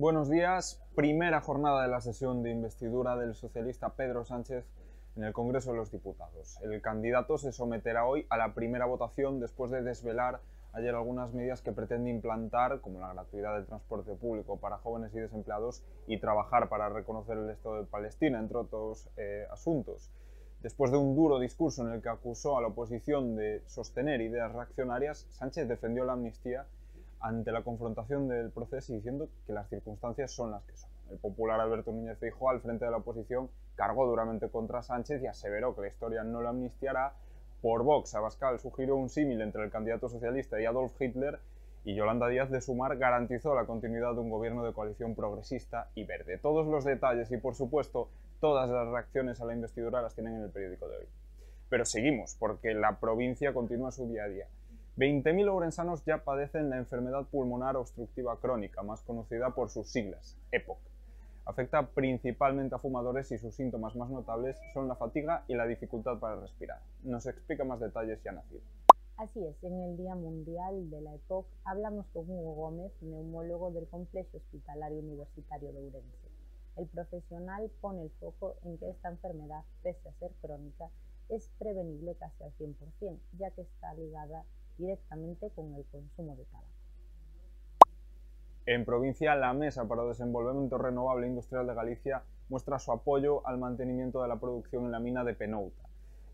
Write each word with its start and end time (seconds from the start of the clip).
Buenos 0.00 0.30
días. 0.30 0.82
Primera 0.94 1.42
jornada 1.42 1.82
de 1.82 1.88
la 1.88 2.00
sesión 2.00 2.42
de 2.42 2.50
investidura 2.50 3.16
del 3.16 3.34
socialista 3.34 3.90
Pedro 3.90 4.24
Sánchez 4.24 4.64
en 5.16 5.24
el 5.24 5.34
Congreso 5.34 5.72
de 5.72 5.76
los 5.76 5.90
Diputados. 5.90 6.58
El 6.62 6.80
candidato 6.80 7.36
se 7.36 7.52
someterá 7.52 8.06
hoy 8.06 8.26
a 8.30 8.38
la 8.38 8.54
primera 8.54 8.86
votación 8.86 9.40
después 9.40 9.70
de 9.70 9.82
desvelar 9.82 10.40
ayer 10.72 10.94
algunas 10.94 11.34
medidas 11.34 11.60
que 11.62 11.72
pretende 11.72 12.10
implantar, 12.10 12.80
como 12.80 13.00
la 13.00 13.12
gratuidad 13.12 13.56
del 13.56 13.66
transporte 13.66 14.14
público 14.14 14.58
para 14.58 14.78
jóvenes 14.78 15.14
y 15.14 15.20
desempleados 15.20 15.84
y 16.06 16.18
trabajar 16.18 16.68
para 16.68 16.88
reconocer 16.88 17.36
el 17.36 17.50
Estado 17.50 17.76
de 17.76 17.86
Palestina, 17.86 18.38
entre 18.38 18.56
otros 18.56 19.10
eh, 19.16 19.46
asuntos. 19.50 20.10
Después 20.62 20.90
de 20.90 20.98
un 20.98 21.16
duro 21.16 21.38
discurso 21.38 21.86
en 21.86 21.94
el 21.94 22.02
que 22.02 22.10
acusó 22.10 22.58
a 22.58 22.60
la 22.60 22.68
oposición 22.68 23.34
de 23.34 23.62
sostener 23.66 24.20
ideas 24.20 24.52
reaccionarias, 24.52 25.26
Sánchez 25.30 25.66
defendió 25.66 26.04
la 26.04 26.12
amnistía 26.12 26.66
ante 27.18 27.50
la 27.50 27.62
confrontación 27.62 28.28
del 28.28 28.50
proceso 28.50 28.92
diciendo 28.92 29.30
que 29.46 29.54
las 29.54 29.70
circunstancias 29.70 30.32
son 30.32 30.50
las 30.50 30.62
que 30.64 30.76
son. 30.76 30.90
El 31.10 31.16
popular 31.16 31.58
Alberto 31.60 31.92
Núñez 31.92 32.18
Feijóo, 32.18 32.50
al 32.50 32.60
frente 32.60 32.84
de 32.84 32.90
la 32.90 32.98
oposición, 32.98 33.48
cargó 33.74 34.06
duramente 34.06 34.50
contra 34.50 34.82
Sánchez 34.82 35.22
y 35.22 35.26
aseveró 35.26 35.74
que 35.74 35.80
la 35.80 35.88
historia 35.88 36.24
no 36.24 36.42
lo 36.42 36.50
amnistiará. 36.50 37.14
Por 37.62 37.82
Vox, 37.82 38.14
Abascal 38.14 38.60
sugirió 38.60 38.96
un 38.96 39.08
símil 39.08 39.40
entre 39.40 39.64
el 39.64 39.70
candidato 39.70 40.10
socialista 40.10 40.60
y 40.60 40.66
Adolf 40.66 40.92
Hitler 41.00 41.40
y 41.86 41.94
Yolanda 41.94 42.28
Díaz 42.28 42.50
de 42.50 42.60
Sumar 42.60 42.98
garantizó 42.98 43.54
la 43.54 43.64
continuidad 43.64 44.12
de 44.12 44.20
un 44.20 44.28
gobierno 44.28 44.62
de 44.62 44.74
coalición 44.74 45.14
progresista 45.14 45.88
y 45.94 46.04
verde. 46.04 46.36
Todos 46.36 46.66
los 46.66 46.84
detalles 46.84 47.30
y, 47.32 47.38
por 47.38 47.54
supuesto, 47.54 48.08
todas 48.40 48.68
las 48.70 48.88
reacciones 48.88 49.40
a 49.40 49.44
la 49.44 49.54
investidura 49.54 50.02
las 50.02 50.14
tienen 50.14 50.36
en 50.36 50.42
el 50.44 50.50
periódico 50.50 50.88
de 50.88 50.96
hoy. 50.96 51.06
Pero 51.68 51.84
seguimos, 51.84 52.34
porque 52.38 52.74
la 52.74 52.98
provincia 52.98 53.52
continúa 53.52 53.92
su 53.92 54.08
día 54.08 54.24
a 54.24 54.28
día. 54.28 54.48
20.000 54.96 55.48
ourensanos 55.48 56.04
ya 56.04 56.24
padecen 56.24 56.68
la 56.68 56.78
enfermedad 56.78 57.26
pulmonar 57.30 57.76
obstructiva 57.76 58.40
crónica, 58.40 58.82
más 58.82 59.02
conocida 59.02 59.50
por 59.50 59.70
sus 59.70 59.88
siglas, 59.88 60.36
EPOC. 60.50 60.78
Afecta 61.44 61.86
principalmente 61.88 62.74
a 62.74 62.78
fumadores 62.78 63.30
y 63.32 63.38
sus 63.38 63.54
síntomas 63.54 63.96
más 63.96 64.10
notables 64.10 64.58
son 64.74 64.88
la 64.88 64.96
fatiga 64.96 65.44
y 65.48 65.54
la 65.54 65.66
dificultad 65.66 66.18
para 66.18 66.36
respirar. 66.36 66.80
Nos 67.02 67.26
explica 67.26 67.64
más 67.64 67.80
detalles 67.80 68.22
ya 68.22 68.32
nacido. 68.32 68.60
Así 69.16 69.44
es, 69.44 69.62
en 69.62 69.78
el 69.82 69.96
Día 69.96 70.14
Mundial 70.14 70.90
de 70.90 71.00
la 71.02 71.14
EPOC 71.14 71.46
hablamos 71.64 72.06
con 72.12 72.24
Hugo 72.28 72.54
Gómez, 72.54 72.92
neumólogo 73.02 73.70
del 73.70 73.86
Complejo 73.86 74.38
Hospitalario 74.38 75.00
Universitario 75.00 75.72
de 75.72 75.78
Urense. 75.78 76.29
El 76.80 76.88
profesional 76.88 77.70
pone 77.82 78.04
el 78.04 78.10
foco 78.12 78.56
en 78.64 78.78
que 78.78 78.88
esta 78.88 79.10
enfermedad, 79.10 79.64
pese 79.82 80.08
a 80.08 80.14
ser 80.14 80.30
crónica, 80.40 80.88
es 81.28 81.50
prevenible 81.58 82.14
casi 82.14 82.42
al 82.42 82.54
100%, 82.54 83.18
ya 83.38 83.50
que 83.50 83.60
está 83.60 83.92
ligada 83.92 84.46
directamente 84.78 85.50
con 85.50 85.74
el 85.74 85.84
consumo 85.92 86.36
de 86.36 86.44
tabaco. 86.46 86.70
En 88.64 88.86
provincia, 88.86 89.34
la 89.34 89.52
Mesa 89.52 89.86
para 89.86 90.04
Desenvolvimiento 90.04 90.78
Renovable 90.78 91.26
Industrial 91.26 91.66
de 91.66 91.74
Galicia 91.74 92.22
muestra 92.48 92.78
su 92.78 92.92
apoyo 92.92 93.46
al 93.46 93.58
mantenimiento 93.58 94.22
de 94.22 94.28
la 94.28 94.40
producción 94.40 94.86
en 94.86 94.92
la 94.92 95.00
mina 95.00 95.22
de 95.22 95.34
Penouta. 95.34 95.82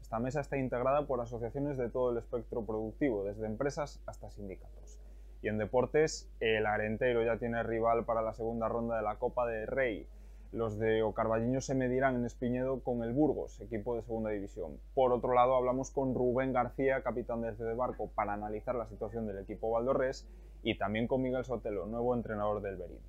Esta 0.00 0.20
mesa 0.20 0.42
está 0.42 0.58
integrada 0.58 1.08
por 1.08 1.20
asociaciones 1.20 1.76
de 1.76 1.90
todo 1.90 2.12
el 2.12 2.18
espectro 2.18 2.64
productivo, 2.64 3.24
desde 3.24 3.46
empresas 3.46 4.00
hasta 4.06 4.30
sindicatos. 4.30 5.00
Y 5.42 5.48
en 5.48 5.58
deportes, 5.58 6.30
el 6.38 6.66
Arenteiro 6.66 7.24
ya 7.24 7.36
tiene 7.36 7.64
rival 7.64 8.04
para 8.04 8.22
la 8.22 8.32
segunda 8.32 8.68
ronda 8.68 8.96
de 8.96 9.02
la 9.02 9.18
Copa 9.18 9.44
de 9.48 9.66
Rey. 9.66 10.08
Los 10.52 10.78
de 10.78 11.02
Ocarballiño 11.02 11.60
se 11.60 11.74
medirán 11.74 12.16
en 12.16 12.24
Espiñedo 12.24 12.80
con 12.80 13.02
el 13.02 13.12
Burgos, 13.12 13.60
equipo 13.60 13.96
de 13.96 14.02
segunda 14.02 14.30
división. 14.30 14.78
Por 14.94 15.12
otro 15.12 15.34
lado, 15.34 15.56
hablamos 15.56 15.90
con 15.90 16.14
Rubén 16.14 16.52
García, 16.52 17.02
capitán 17.02 17.42
del 17.42 17.56
CD 17.56 17.74
Barco, 17.74 18.10
para 18.14 18.32
analizar 18.32 18.74
la 18.74 18.86
situación 18.86 19.26
del 19.26 19.38
equipo 19.38 19.70
Valdorres 19.70 20.28
y 20.62 20.78
también 20.78 21.08
con 21.08 21.22
Miguel 21.22 21.44
Sotelo, 21.44 21.86
nuevo 21.86 22.14
entrenador 22.14 22.62
del 22.62 22.76
Berín. 22.76 23.00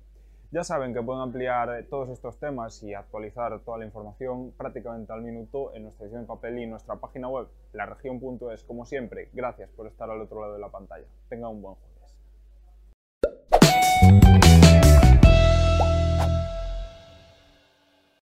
Ya 0.50 0.64
saben 0.64 0.94
que 0.94 1.02
pueden 1.02 1.20
ampliar 1.20 1.84
todos 1.90 2.08
estos 2.08 2.38
temas 2.38 2.82
y 2.82 2.94
actualizar 2.94 3.60
toda 3.60 3.76
la 3.76 3.84
información 3.84 4.52
prácticamente 4.52 5.12
al 5.12 5.20
minuto 5.20 5.74
en 5.74 5.82
nuestra 5.82 6.06
edición 6.06 6.22
de 6.22 6.28
papel 6.28 6.58
y 6.58 6.62
en 6.62 6.70
nuestra 6.70 6.96
página 6.96 7.28
web, 7.28 7.48
laregion.es. 7.74 8.64
Como 8.64 8.86
siempre, 8.86 9.28
gracias 9.34 9.68
por 9.70 9.86
estar 9.86 10.10
al 10.10 10.22
otro 10.22 10.40
lado 10.40 10.54
de 10.54 10.60
la 10.60 10.70
pantalla. 10.70 11.06
Tenga 11.28 11.48
un 11.48 11.60
buen 11.60 11.74
jueves. 11.74 11.97